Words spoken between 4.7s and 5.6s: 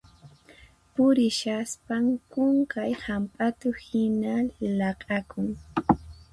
laq'akun.